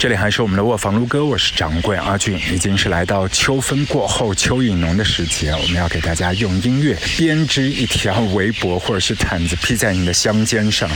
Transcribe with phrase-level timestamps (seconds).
[0.00, 10.88] 这里还是我们的卧房撸歌，我是掌柜阿俊，已经是来到秋分过后秋意浓的时节，我们要给大家用音乐编织一条围脖或者是毯子披在你的香肩上。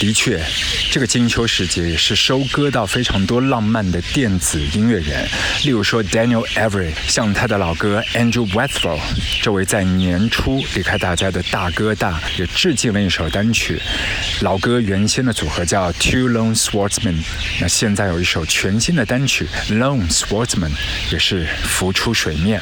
[0.00, 0.42] 的确，
[0.90, 5.28] 这个金秋时节也是收割到非常多浪漫的电子音乐人，
[5.62, 8.98] 例如说 Daniel Avery，像他的老哥 Andrew Westfall，
[9.40, 13.80] 这位在年初离开大家的大哥大，也致敬了一首单曲。
[14.40, 17.22] 老歌原先的组合叫 Two Lone Swordsmen，
[17.60, 20.70] 那现在有一首全新的单曲 Lone Swordsman
[21.10, 22.60] 也是浮出水面，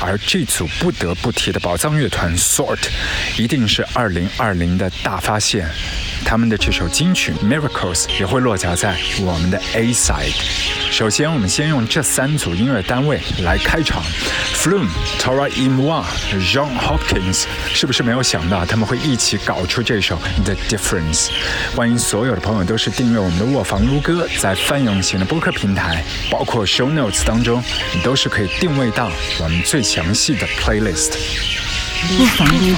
[0.00, 2.88] 而这组不得不提的宝藏乐团 Sort，
[3.36, 5.68] 一定是2020的大发现。
[6.28, 10.34] 他们的这首金曲 Miracles 也会落脚在我们的 A side。
[10.90, 14.02] 首先，我们先用这三组音乐单位来开场
[14.52, 14.88] ：Flume、
[15.20, 16.04] Tora i m o a
[16.40, 17.44] John Hopkins。
[17.72, 21.28] 是不是没有想到他们会一起搞出这首 The Difference？
[21.76, 27.62] 欢迎所有的朋友都是订阅我们的卧房撸歌，在泛用型的播客平台，包括 Show Notes 当中，
[27.94, 31.12] 你都是可以定位到我们最详细的 Playlist。
[32.18, 32.74] 卧房撸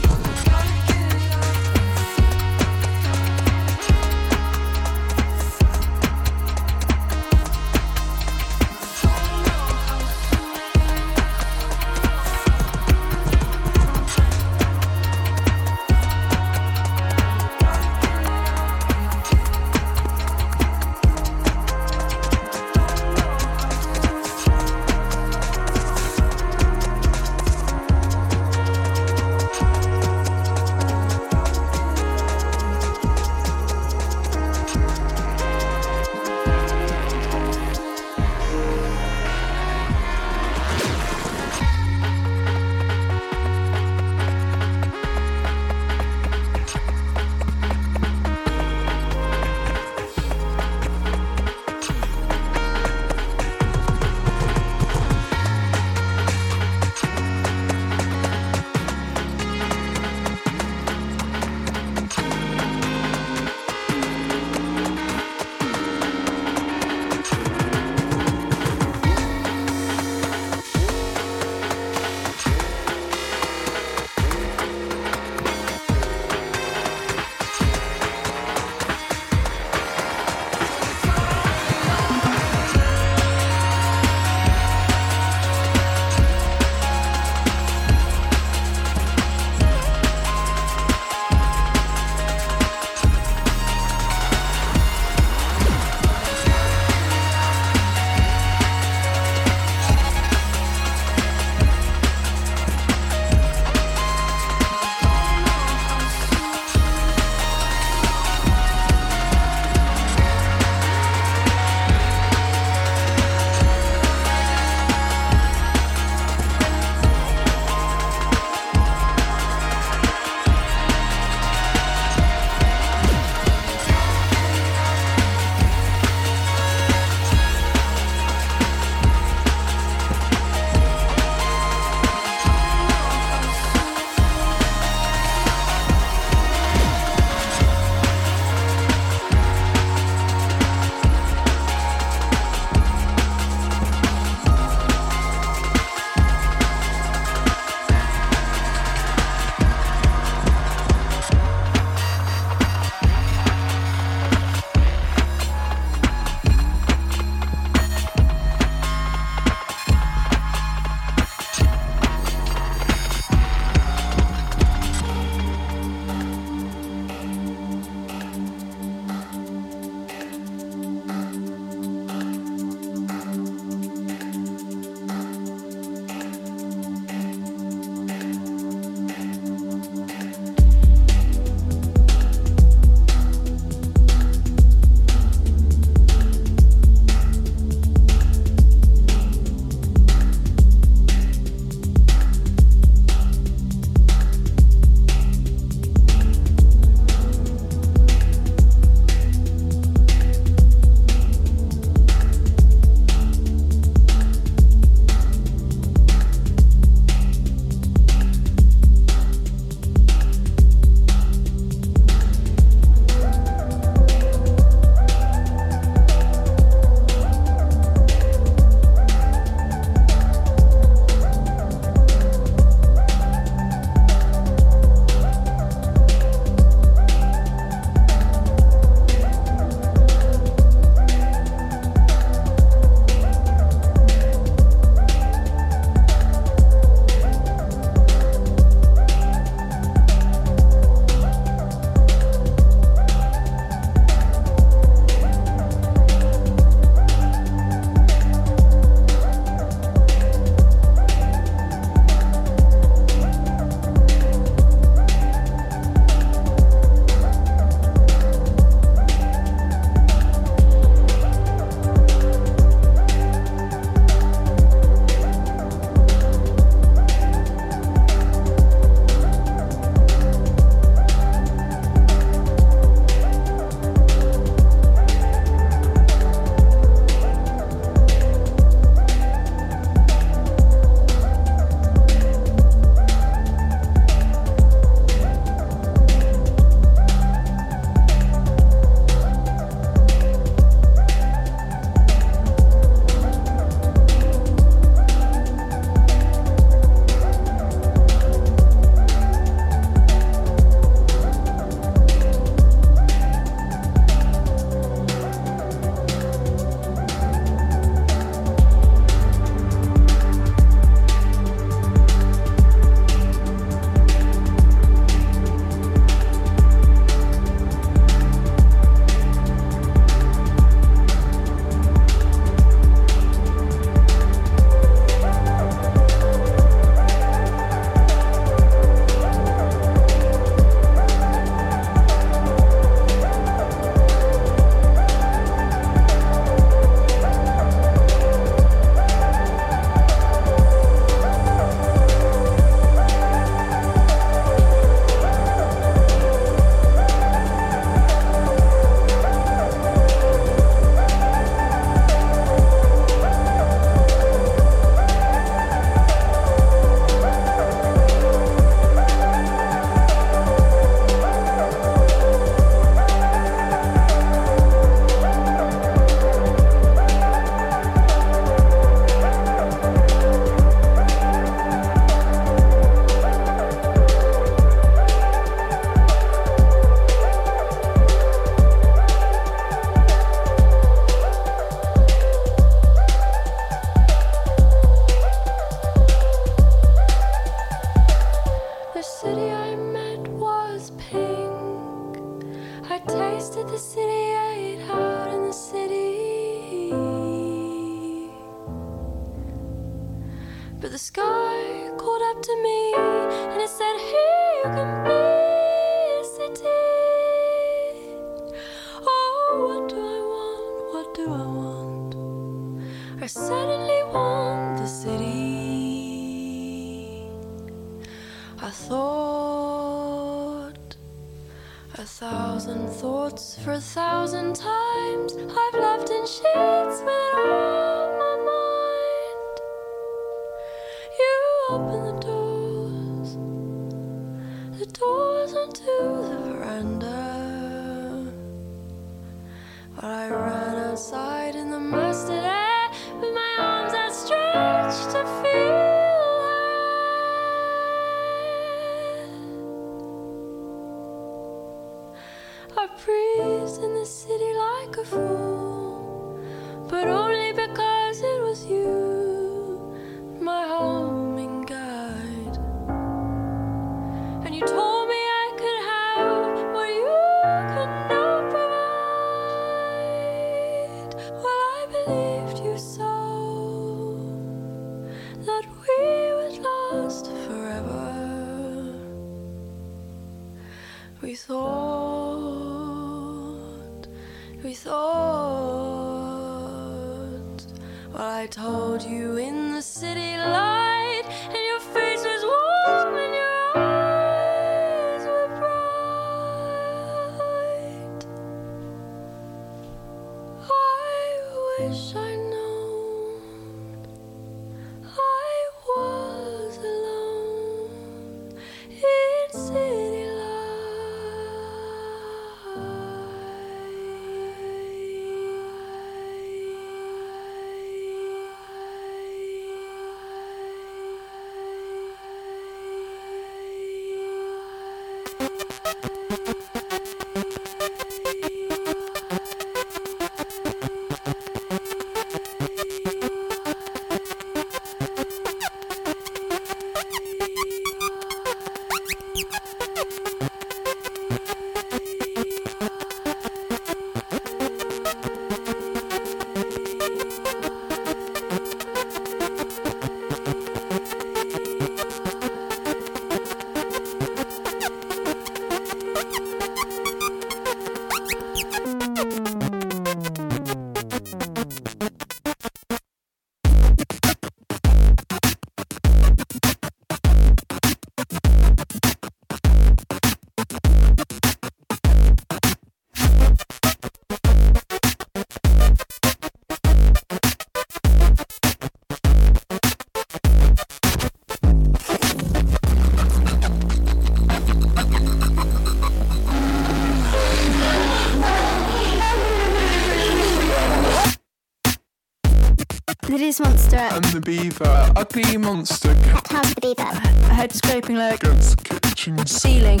[593.98, 594.08] 歌。
[594.10, 594.16] monster.
[594.16, 596.14] And the beaver, ugly monster.
[596.50, 597.52] How's the beaver?
[597.52, 600.00] Head scraping leg against kitchen ceiling.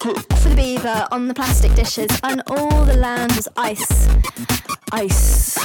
[0.00, 4.08] For the beaver on the plastic dishes, and all the land was ice.
[4.92, 5.58] Ice.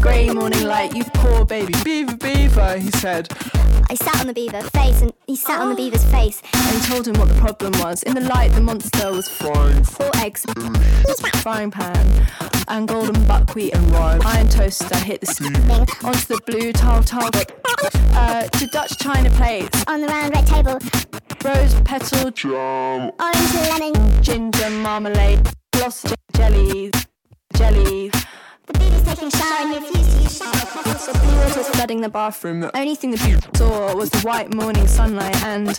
[0.00, 1.74] Grey morning light, you poor baby.
[1.84, 3.28] Beaver, beaver, he said.
[3.90, 5.76] I sat on the beaver's face, and he sat on the oh.
[5.76, 6.42] beaver's face.
[6.52, 8.02] And told him what the problem was.
[8.02, 12.26] In the light, the monster was frying four eggs, in a frying pan,
[12.68, 14.18] and golden buckwheat and rye.
[14.24, 15.70] Iron toaster hit the ceiling
[16.04, 17.30] onto the blue tile tile.
[18.12, 20.78] Uh, to Dutch china plates on the round red table.
[21.44, 26.92] Rose petal jam, orange lemon, ginger marmalade, gloss jellies,
[27.54, 28.12] jellies.
[28.68, 31.12] The beaver's taking shower and refused to use shower.
[31.12, 32.60] Blue water flooding the bathroom.
[32.60, 35.78] The only thing the beaver saw was the white morning sunlight, and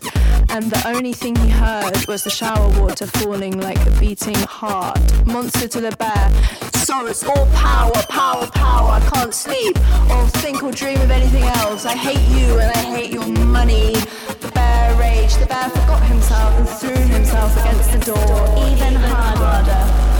[0.49, 4.99] and the only thing he heard was the shower water falling like a beating heart.
[5.25, 6.31] Monster to the bear.
[6.73, 8.89] So it's all power, power, power.
[8.91, 9.77] I can't sleep
[10.09, 11.85] or think or dream of anything else.
[11.85, 13.93] I hate you and I hate your money.
[14.41, 15.39] The bear raged.
[15.39, 20.18] The bear forgot himself and threw himself against the door even harder.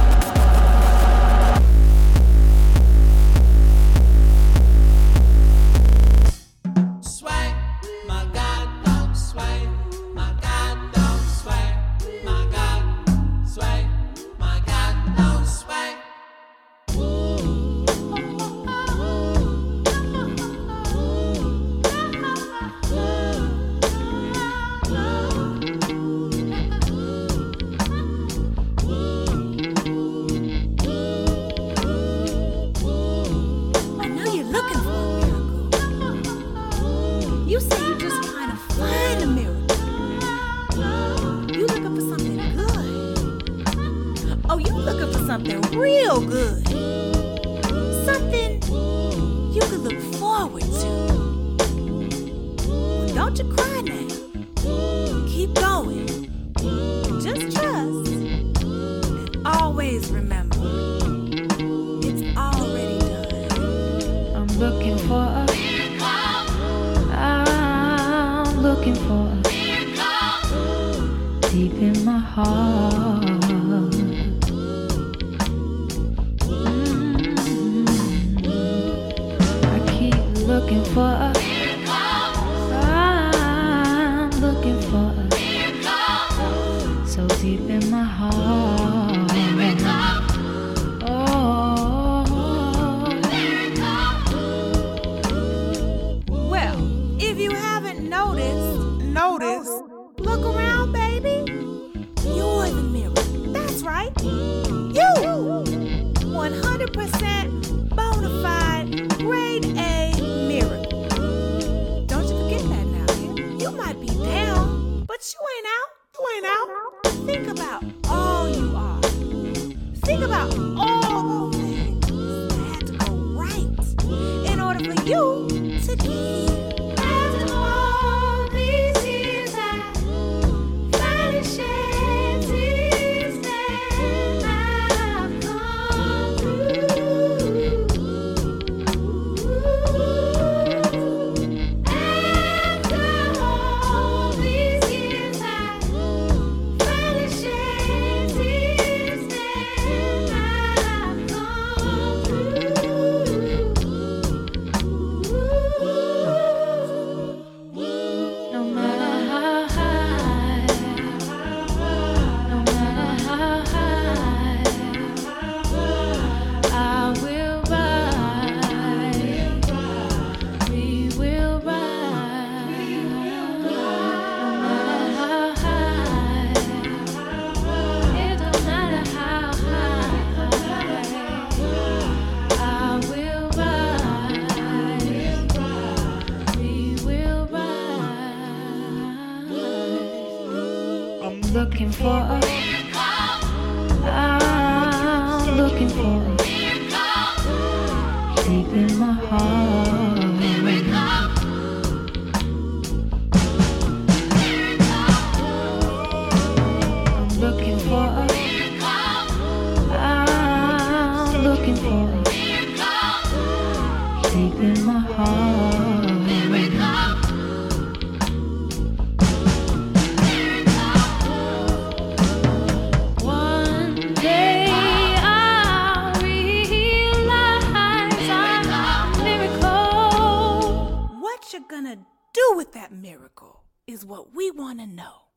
[231.59, 231.97] you gonna
[232.33, 235.27] do with that miracle is what we wanna know.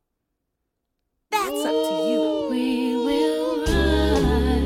[1.31, 2.49] That's up to you.
[2.51, 4.62] We will rise.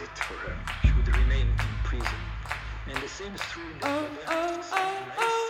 [0.00, 2.06] visitor should remain in prison.
[2.86, 5.49] And the same is true in the oh, oh, oh, oh, oh.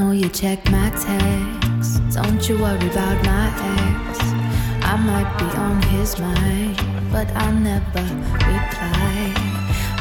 [0.00, 2.00] Know you check my text.
[2.14, 4.18] Don't you worry about my ex.
[4.92, 6.76] I might be on his mind,
[7.12, 8.04] but I'll never
[8.52, 9.16] reply.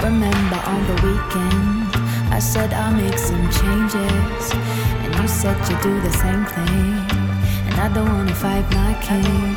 [0.01, 1.89] Remember on the weekend,
[2.37, 4.43] I said I'll make some changes,
[5.03, 6.91] and you said you'd do the same thing.
[7.67, 9.55] And I don't wanna fight my king.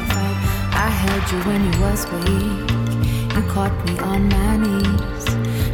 [0.86, 2.68] I held you when you was weak.
[3.34, 5.31] You caught me on my knees.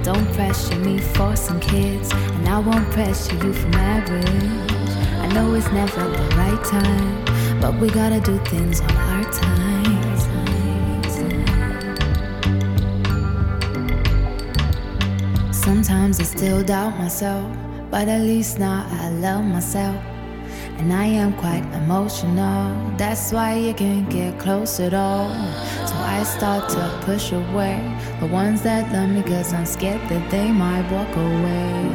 [0.09, 4.25] Don't pressure me for some kids, and I won't pressure you for marriage.
[5.21, 10.17] I know it's never the right time, but we gotta do things on our time.
[15.53, 17.55] Sometimes I still doubt myself,
[17.91, 20.03] but at least now I love myself.
[20.79, 25.29] And I am quite emotional, that's why you can't get close at all.
[25.87, 30.31] So I start to push away the ones that love me, cause I'm scared that
[30.31, 31.91] they might walk away.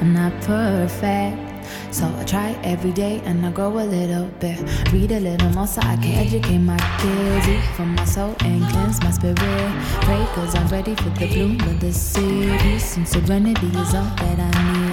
[0.00, 1.42] I'm not perfect.
[1.90, 4.58] So I try every day and I grow a little bit.
[4.92, 7.48] Read a little more so I can educate my kids.
[7.48, 9.36] Eat from my soul and cleanse my spirit.
[10.02, 12.50] Pray cause I'm ready for the bloom of the city.
[12.96, 14.85] And serenity is all that I need.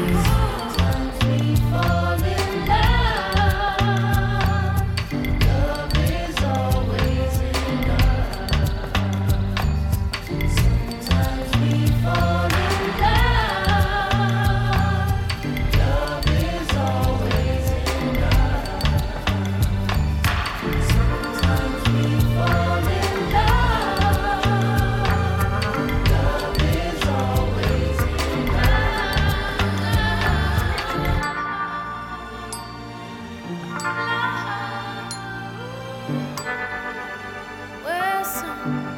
[37.84, 38.93] Wilson.